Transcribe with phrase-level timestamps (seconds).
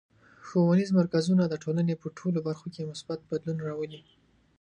[0.47, 4.01] ښوونیز مرکزونه د ټولنې په ټولو برخو کې مثبت بدلون راولي.